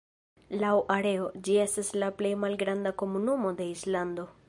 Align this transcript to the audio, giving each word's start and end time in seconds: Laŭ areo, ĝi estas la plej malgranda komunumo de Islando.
Laŭ 0.61 0.71
areo, 0.95 1.27
ĝi 1.49 1.59
estas 1.65 1.93
la 2.05 2.11
plej 2.23 2.35
malgranda 2.47 2.97
komunumo 3.03 3.57
de 3.61 3.73
Islando. 3.79 4.31